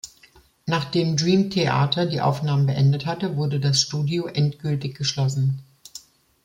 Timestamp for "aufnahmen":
2.21-2.65